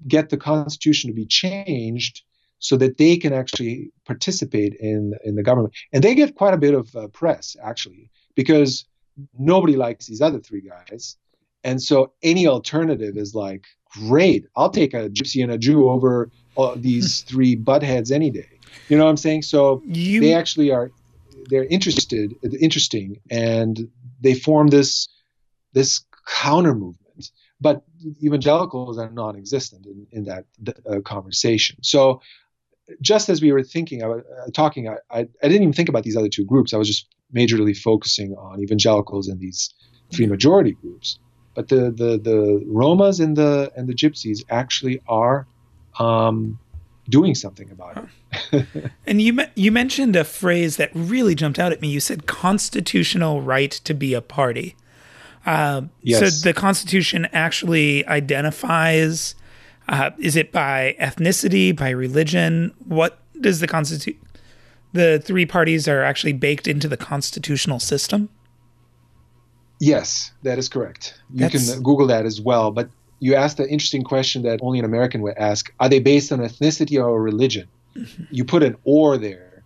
[0.07, 2.23] get the Constitution to be changed
[2.59, 5.75] so that they can actually participate in in the government.
[5.93, 8.87] And they get quite a bit of uh, press actually because
[9.39, 11.17] nobody likes these other three guys.
[11.63, 16.31] And so any alternative is like, great, I'll take a gypsy and a Jew over
[16.59, 18.49] uh, these three buttheads any day.
[18.89, 19.43] You know what I'm saying?
[19.43, 20.21] So you...
[20.21, 20.91] they actually are
[21.51, 23.89] they're interested, interesting, and
[24.21, 25.09] they form this
[25.73, 27.04] this counter movement.
[27.65, 27.83] But
[28.23, 30.45] evangelicals are non-existent in, in that
[30.87, 31.79] uh, conversation.
[31.81, 32.21] So
[33.01, 34.21] just as we were thinking, I, uh,
[34.53, 36.75] talking, I, I, I, didn't even think about these other two groups.
[36.75, 39.73] I was just majorly focusing on evangelicals and these
[40.13, 41.19] three majority groups.
[41.55, 45.47] But the, the, the Romas and the and the Gypsies actually are
[45.99, 46.59] um,
[47.09, 48.09] doing something about
[48.53, 48.93] it.
[49.07, 51.89] and you you mentioned a phrase that really jumped out at me.
[51.89, 54.77] You said constitutional right to be a party.
[55.47, 56.21] Uh, yes.
[56.21, 59.35] So the Constitution actually identifies.
[59.89, 62.73] Uh, is it by ethnicity, by religion?
[62.87, 64.19] What does the constitute?
[64.93, 68.29] The three parties are actually baked into the constitutional system.
[69.81, 71.21] Yes, that is correct.
[71.33, 71.73] You That's...
[71.73, 72.71] can Google that as well.
[72.71, 76.33] But you asked an interesting question that only an American would ask: Are they based
[76.33, 77.69] on ethnicity or religion?
[77.97, 78.25] Mm-hmm.
[78.31, 79.63] You put an or there.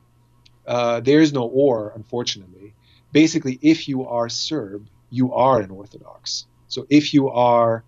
[0.67, 2.75] Uh, there is no or, unfortunately.
[3.13, 6.47] Basically, if you are Serb, you are an Orthodox.
[6.69, 7.85] So if you are,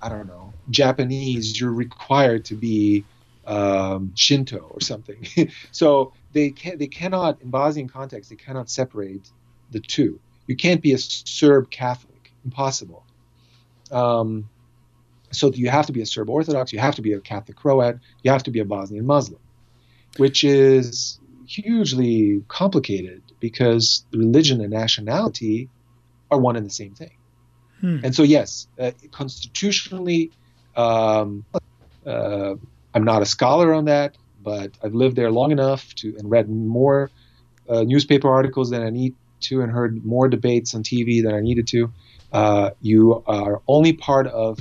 [0.00, 3.04] I don't know, Japanese, you're required to be
[3.46, 5.26] um, Shinto or something.
[5.70, 9.30] so they can they cannot in Bosnian context they cannot separate
[9.70, 10.18] the two.
[10.46, 13.04] You can't be a Serb Catholic, impossible.
[13.90, 14.48] Um,
[15.32, 17.98] so you have to be a Serb Orthodox, you have to be a Catholic Croat,
[18.22, 19.40] you have to be a Bosnian Muslim,
[20.16, 25.68] which is hugely complicated because religion and nationality
[26.30, 27.12] are one and the same thing.
[27.80, 27.98] Hmm.
[28.04, 30.32] And so, yes, uh, constitutionally,
[30.76, 31.44] um,
[32.06, 32.54] uh,
[32.94, 36.48] I'm not a scholar on that, but I've lived there long enough to and read
[36.48, 37.10] more
[37.68, 41.40] uh, newspaper articles than I need to, and heard more debates on TV than I
[41.40, 41.92] needed to.
[42.32, 44.58] Uh, you are only part of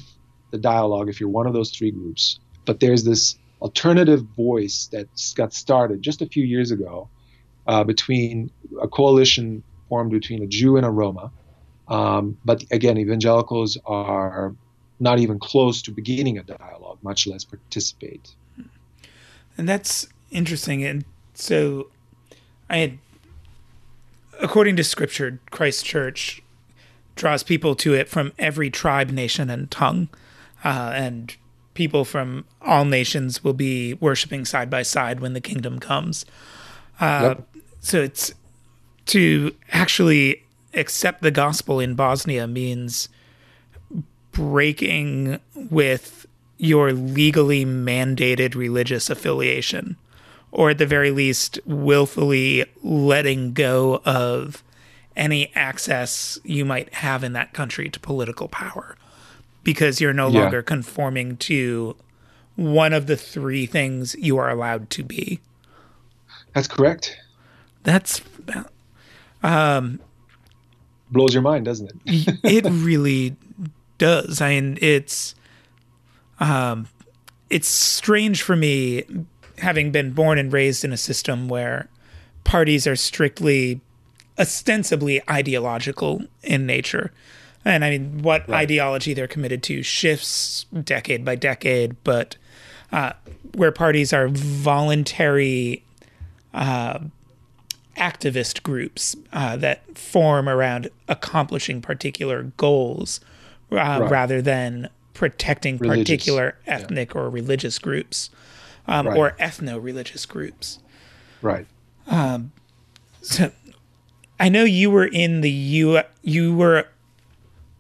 [0.52, 2.40] the dialogue if you're one of those three groups.
[2.66, 7.10] But there's this alternative voice that got started just a few years ago
[7.68, 8.52] uh, between
[8.82, 11.32] a coalition formed between a Jew and a Roma.
[11.88, 14.56] Um, but again, evangelicals are
[15.00, 18.34] not even close to beginning a dialogue, much less participate.
[19.58, 20.84] And that's interesting.
[20.84, 21.90] And so
[22.70, 22.98] I had,
[24.40, 26.42] according to scripture, Christ Church
[27.16, 30.10] draws people to it from every tribe, nation, and tongue
[30.64, 31.36] uh, and
[31.74, 36.26] people from all nations will be worshiping side by side when the kingdom comes.
[37.00, 37.48] Uh, yep.
[37.82, 38.34] So it's
[39.08, 40.45] to actually
[40.76, 43.10] accept the gospel in Bosnia means
[44.32, 46.26] breaking with
[46.58, 49.98] your legally mandated religious affiliation,
[50.52, 54.64] or at the very least, willfully letting go of
[55.16, 58.96] any access you might have in that country to political power
[59.64, 60.42] because you're no yeah.
[60.42, 61.96] longer conforming to
[62.56, 65.40] one of the three things you are allowed to be.
[66.54, 67.18] That's correct.
[67.84, 68.22] That's
[69.44, 70.00] um
[71.12, 72.40] blows your mind, doesn't it?
[72.44, 73.36] it really
[73.98, 74.42] does.
[74.42, 75.36] I mean, it's
[76.40, 76.88] um
[77.50, 79.04] it's strange for me
[79.58, 81.90] having been born and raised in a system where
[82.44, 83.82] parties are strictly
[84.38, 87.12] ostensibly ideological in nature.
[87.64, 88.60] And I mean, what right.
[88.60, 92.38] ideology they're committed to shifts decade by decade, but
[92.92, 93.14] uh,
[93.56, 95.84] where parties are voluntary
[96.54, 97.00] uh,
[97.98, 103.20] activist groups uh, that form around accomplishing particular goals
[103.72, 104.12] uh, right.
[104.12, 106.04] rather than protecting religious.
[106.04, 107.22] particular ethnic yeah.
[107.22, 108.30] or religious groups
[108.88, 109.18] um, right.
[109.18, 110.80] or ethno religious groups.
[111.42, 111.66] Right.
[112.08, 112.52] Um,
[113.22, 113.52] so
[114.40, 116.02] I know you were in the U.
[116.22, 116.88] You were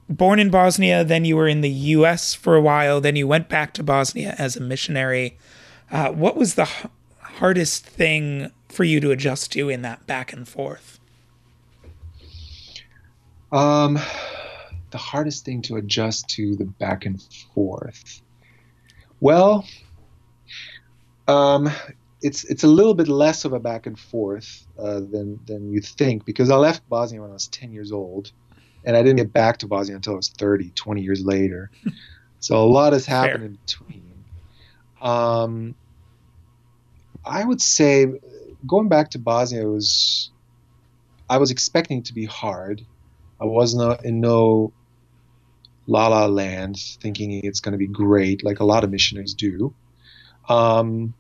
[0.10, 2.34] born in Bosnia, then you were in the U.S.
[2.34, 5.38] for a while, then you went back to Bosnia as a missionary.
[5.92, 6.70] Uh, what was the
[7.36, 11.00] hardest thing for you to adjust to in that back and forth?
[13.52, 14.00] Um,
[14.92, 17.22] the hardest thing to adjust to the back and
[17.54, 18.22] forth.
[19.20, 19.66] Well,
[21.28, 21.70] um,
[22.22, 25.82] it's it's a little bit less of a back and forth uh, than than you
[25.82, 28.32] think because I left Bosnia when I was ten years old
[28.86, 31.72] and I didn't get back to Bosnia until I was 30, 20 years later.
[32.40, 33.46] so a lot has happened Fair.
[33.46, 34.24] in between.
[35.02, 35.76] Um,
[37.26, 38.08] I would say
[38.68, 40.32] going back to Bosnia was
[41.30, 42.86] I was expecting it to be hard.
[43.42, 44.74] I was not in no
[45.88, 49.74] la la land thinking it's going to be great like a lot of missionaries do.
[50.48, 51.14] Um,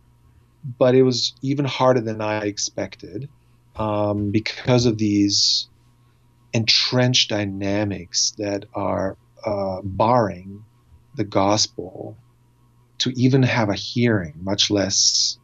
[0.77, 3.29] but it was even harder than I expected
[3.75, 5.67] um, because of these
[6.53, 10.63] entrenched dynamics that are uh, barring
[11.15, 12.17] the gospel
[12.99, 15.37] to even have a hearing, much less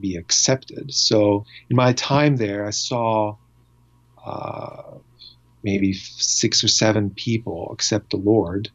[0.00, 0.92] be accepted.
[0.92, 3.36] So, in my time there, I saw
[4.24, 4.82] uh,
[5.62, 8.70] maybe six or seven people accept the Lord.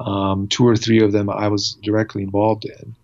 [0.00, 2.96] Um, two or three of them I was directly involved in.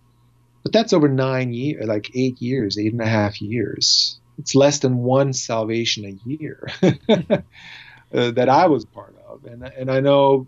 [0.63, 4.19] But that's over nine years, like eight years, eight and a half years.
[4.39, 6.69] It's less than one salvation a year.
[6.83, 7.41] uh,
[8.11, 10.47] that I was part of, and and I know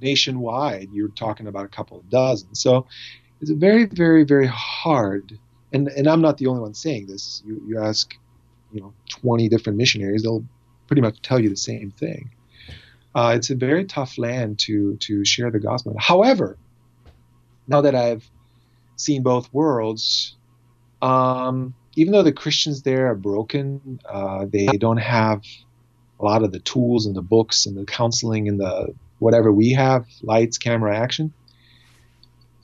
[0.00, 2.54] nationwide, you're talking about a couple of dozen.
[2.54, 2.86] So
[3.40, 5.38] it's very, very, very hard.
[5.72, 7.42] And and I'm not the only one saying this.
[7.44, 8.14] You you ask,
[8.72, 10.44] you know, 20 different missionaries, they'll
[10.86, 12.30] pretty much tell you the same thing.
[13.14, 15.94] Uh, it's a very tough land to to share the gospel.
[15.98, 16.56] However,
[17.66, 18.28] now that I've
[18.96, 20.36] seen both worlds,
[21.02, 25.42] um, even though the Christians there are broken, uh, they don't have
[26.20, 29.72] a lot of the tools and the books and the counseling and the whatever we
[29.72, 31.32] have lights, camera, action.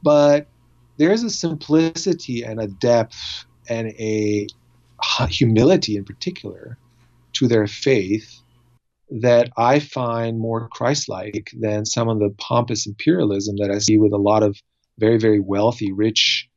[0.03, 0.47] But
[0.97, 4.47] there's a simplicity and a depth and a
[5.29, 6.79] humility in particular
[7.35, 8.41] to their faith
[9.11, 13.99] that I find more Christ like than some of the pompous imperialism that I see
[13.99, 14.57] with a lot of
[14.99, 16.49] very, very wealthy, rich,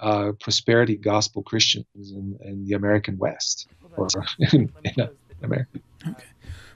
[0.00, 4.08] uh, prosperity gospel Christians in, in the American West or
[4.52, 5.08] in, in
[5.42, 5.78] America.
[6.08, 6.24] Okay.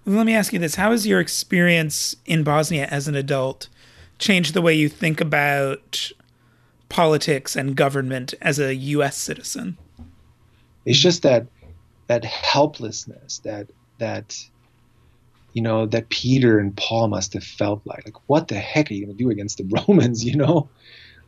[0.05, 3.69] Well, let me ask you this How has your experience in Bosnia as an adult
[4.19, 6.13] changed the way you think about
[6.89, 9.17] politics and government as a U.S.
[9.17, 9.79] citizen?
[10.85, 11.47] It's just that
[12.07, 13.69] that helplessness, that
[13.99, 14.37] that
[15.53, 18.05] you know that Peter and Paul must have felt like.
[18.05, 20.25] Like, what the heck are you going to do against the Romans?
[20.25, 20.69] You know,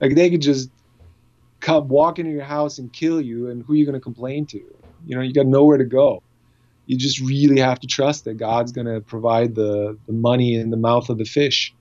[0.01, 0.71] like they could just
[1.61, 4.47] come walk into your house and kill you, and who are you going to complain
[4.47, 4.59] to?
[5.07, 6.23] You know, you got nowhere to go
[6.87, 10.71] you just really have to trust that God's going to provide the, the money in
[10.71, 11.75] the mouth of the fish.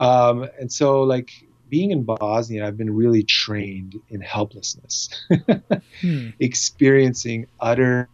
[0.00, 1.30] Um, and so, like,
[1.68, 5.10] being in Bosnia, I've been really trained in helplessness,
[6.00, 6.28] hmm.
[6.38, 8.08] experiencing utter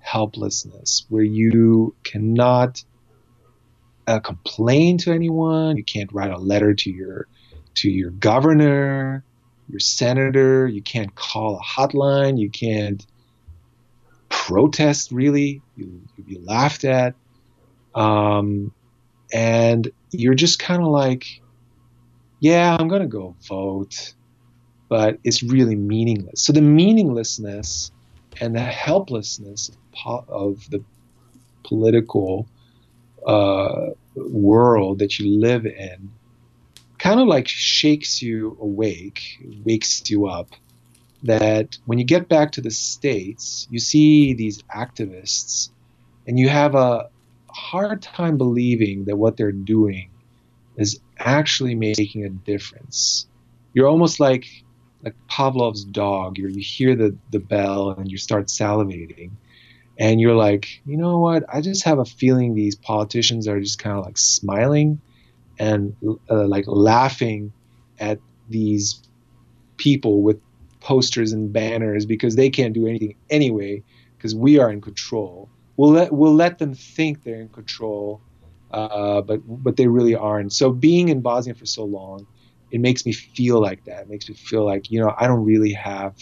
[0.00, 2.82] helplessness where you cannot
[4.06, 7.26] uh, complain to anyone, you can't write a letter to your
[7.74, 9.24] to your governor,
[9.68, 13.04] your senator, you can't call a hotline, you can't
[14.28, 15.62] protest really.
[15.76, 17.14] You, you'd be laughed at.
[17.94, 18.72] Um,
[19.32, 21.40] and you're just kind of like
[22.44, 24.14] yeah i'm going to go vote
[24.88, 26.42] but it's really meaningless.
[26.42, 27.90] So the meaninglessness
[28.40, 29.70] and the helplessness
[30.06, 30.84] of the
[31.64, 32.46] political
[33.26, 36.10] uh, world that you live in
[36.98, 39.20] kind of like shakes you awake
[39.64, 40.50] wakes you up
[41.22, 45.70] that when you get back to the States, you see these activists
[46.26, 47.08] and you have a
[47.48, 50.10] hard time believing that what they're doing
[50.76, 53.26] is actually making a difference.
[53.72, 54.46] You're almost like
[55.04, 56.38] like Pavlov's dog.
[56.38, 59.32] you you hear the, the bell and you start salivating.
[59.98, 61.44] And you're like, you know what?
[61.52, 65.00] I just have a feeling these politicians are just kind of like smiling
[65.58, 65.94] and
[66.28, 67.52] uh, like laughing
[68.00, 68.18] at
[68.48, 69.00] these
[69.76, 70.40] people with
[70.80, 73.82] posters and banners because they can't do anything anyway
[74.16, 75.48] because we are in control.
[75.76, 78.20] We'll let we'll let them think they're in control,
[78.74, 80.52] uh, but but they really aren't.
[80.52, 82.26] So being in Bosnia for so long,
[82.72, 84.02] it makes me feel like that.
[84.02, 86.16] It makes me feel like you know I don't really have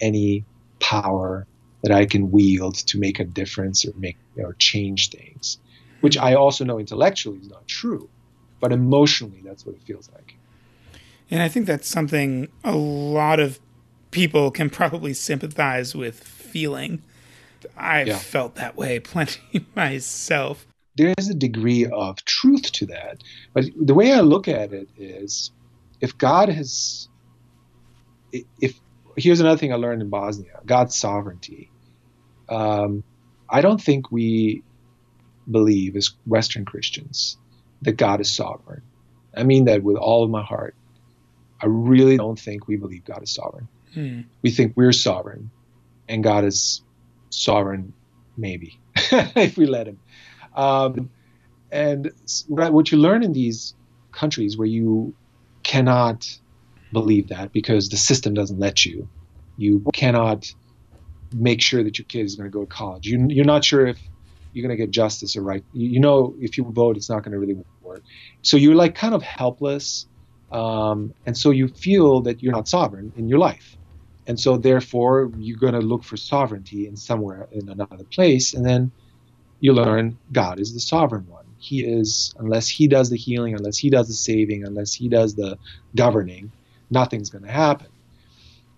[0.00, 0.44] any
[0.78, 1.46] power
[1.82, 5.58] that I can wield to make a difference or make or change things,
[6.02, 8.10] which I also know intellectually is not true,
[8.60, 10.34] but emotionally that's what it feels like.
[11.30, 13.58] And I think that's something a lot of
[14.10, 17.02] people can probably sympathize with feeling.
[17.76, 18.18] I've yeah.
[18.18, 20.66] felt that way plenty myself.
[20.96, 23.22] There's a degree of truth to that.
[23.54, 25.52] But the way I look at it is
[26.00, 27.08] if God has,
[28.32, 28.78] if,
[29.16, 31.70] here's another thing I learned in Bosnia God's sovereignty.
[32.48, 33.02] Um,
[33.50, 34.62] I don't think we
[35.50, 37.36] believe as Western Christians
[37.82, 38.82] that God is sovereign.
[39.36, 40.74] I mean that with all of my heart.
[41.60, 43.68] I really don't think we believe God is sovereign.
[43.94, 44.20] Hmm.
[44.42, 45.50] We think we're sovereign,
[46.08, 46.82] and God is
[47.30, 47.94] sovereign,
[48.36, 49.98] maybe, if we let Him.
[50.56, 51.10] Um,
[51.70, 52.12] and
[52.48, 53.74] what you learn in these
[54.12, 55.14] countries where you
[55.62, 56.26] cannot
[56.92, 59.08] believe that because the system doesn't let you,
[59.56, 60.46] you cannot
[61.32, 63.06] make sure that your kid is going to go to college.
[63.06, 63.98] You, you're not sure if
[64.52, 65.64] you're going to get justice or right.
[65.72, 68.02] You, know, if you vote, it's not going to really work.
[68.42, 70.06] So you're like kind of helpless.
[70.50, 73.76] Um, and so you feel that you're not sovereign in your life
[74.26, 78.64] and so therefore you're going to look for sovereignty in somewhere in another place and
[78.64, 78.90] then
[79.60, 81.44] you learn god is the sovereign one.
[81.58, 85.34] He is unless he does the healing unless he does the saving unless he does
[85.34, 85.58] the
[85.94, 86.52] governing
[86.90, 87.88] nothing's going to happen.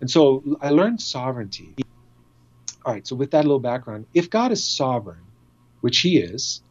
[0.00, 1.74] And so i learned sovereignty.
[2.84, 5.24] All right so with that little background if god is sovereign
[5.80, 6.62] which he is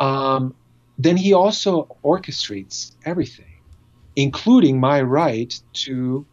[0.00, 0.54] um,
[0.98, 3.54] then he also orchestrates everything
[4.16, 6.26] including my right to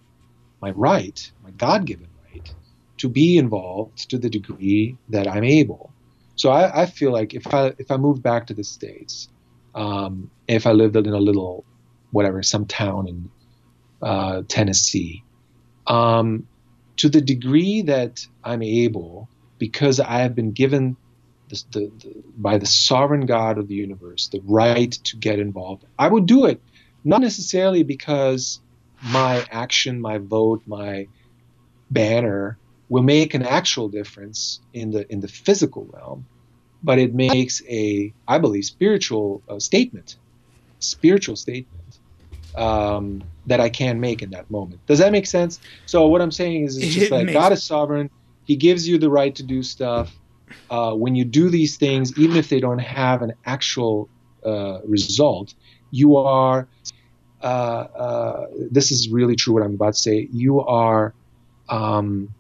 [0.62, 2.54] my right, my God given right,
[2.98, 5.91] to be involved to the degree that I'm able.
[6.36, 9.30] So I, I, feel like if I if I moved back to the States,
[9.76, 11.66] um, if I lived in a little,
[12.12, 13.30] whatever, some town in
[14.02, 15.24] uh, Tennessee.
[15.88, 16.48] Um,
[16.98, 20.98] to the degree that I'm able, because I have been given
[21.50, 25.86] the, the, the, by the sovereign God of the universe the right to get involved,
[25.98, 26.62] I would do it.
[27.04, 28.60] Not necessarily because
[29.02, 31.08] my action, my vote, my
[31.90, 32.58] banner
[32.92, 36.26] will make an actual difference in the in the physical realm,
[36.84, 40.18] but it makes a, I believe, spiritual uh, statement,
[40.80, 42.00] spiritual statement
[42.58, 44.82] um, that I can make in that moment.
[44.88, 45.58] Does that make sense?
[45.86, 48.10] So what I'm saying is, it's just It like God is sovereign.
[48.44, 50.14] He gives you the right to do stuff.
[50.70, 54.10] Uh, when you do these things, even if they don't have an actual
[54.46, 55.54] uh, result,
[55.92, 56.68] you are.
[57.42, 59.54] Uh, uh, this is really true.
[59.54, 60.28] What I'm about to say.
[60.30, 61.16] You are
[61.70, 62.36] um,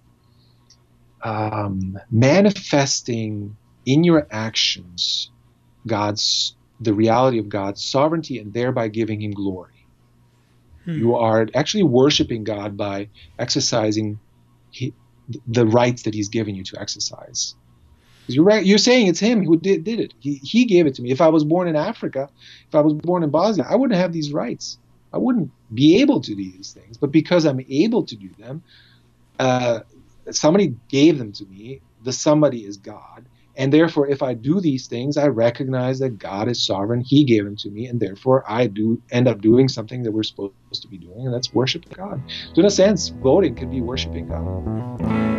[1.23, 3.55] um, manifesting
[3.85, 5.29] in your actions
[5.87, 9.85] God's the reality of God's sovereignty, and thereby giving Him glory.
[10.85, 10.97] Hmm.
[10.97, 14.19] You are actually worshiping God by exercising
[14.71, 14.93] he,
[15.47, 17.55] the rights that He's given you to exercise.
[18.27, 18.65] You're right.
[18.65, 20.13] You're saying it's Him who did, did it.
[20.19, 21.11] He, he gave it to me.
[21.11, 22.29] If I was born in Africa,
[22.67, 24.77] if I was born in Bosnia, I wouldn't have these rights.
[25.13, 26.97] I wouldn't be able to do these things.
[26.97, 28.63] But because I'm able to do them,
[29.39, 29.81] uh,
[30.31, 31.81] somebody gave them to me.
[32.01, 33.27] The somebody is God.
[33.57, 37.03] And therefore, if I do these things, I recognize that God is sovereign.
[37.05, 40.23] He gave them to me, and therefore I do end up doing something that we're
[40.23, 42.21] supposed to be doing, and that's worship God.
[42.53, 45.30] So, in a sense, voting can be worshiping God.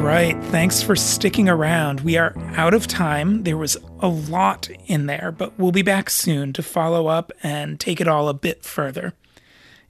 [0.00, 0.42] Right.
[0.44, 2.00] Thanks for sticking around.
[2.00, 3.42] We are out of time.
[3.42, 7.78] There was a lot in there, but we'll be back soon to follow up and
[7.80, 9.14] take it all a bit further.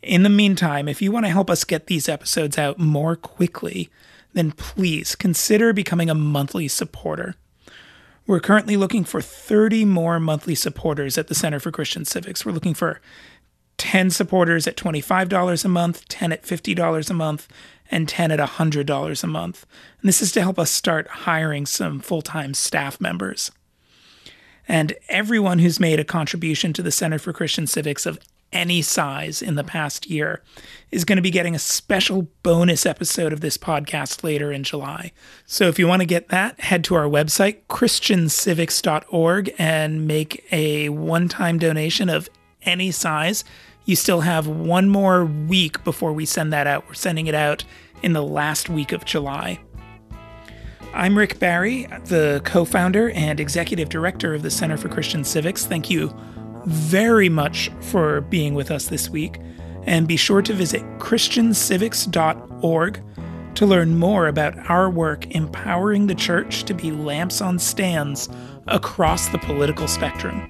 [0.03, 3.91] In the meantime, if you want to help us get these episodes out more quickly,
[4.33, 7.35] then please consider becoming a monthly supporter.
[8.27, 12.45] We're currently looking for 30 more monthly supporters at the Center for Christian Civics.
[12.45, 13.01] We're looking for
[13.79, 17.49] 10 supporters at $25 a month, 10 at $50 a month,
[17.91, 19.67] and 10 at $100 a month.
[20.01, 23.51] And this is to help us start hiring some full time staff members.
[24.67, 28.19] And everyone who's made a contribution to the Center for Christian Civics of
[28.53, 30.43] any size in the past year
[30.91, 35.13] is going to be getting a special bonus episode of this podcast later in July.
[35.47, 40.89] So if you want to get that, head to our website, christiancivics.org, and make a
[40.89, 42.29] one time donation of
[42.63, 43.45] any size.
[43.89, 46.87] You still have one more week before we send that out.
[46.87, 47.65] We're sending it out
[48.03, 49.61] in the last week of July.
[50.93, 55.65] I'm Rick Barry, the co founder and executive director of the Center for Christian Civics.
[55.65, 56.15] Thank you
[56.67, 59.41] very much for being with us this week.
[59.85, 63.03] And be sure to visit ChristianCivics.org
[63.55, 68.29] to learn more about our work empowering the church to be lamps on stands
[68.67, 70.47] across the political spectrum.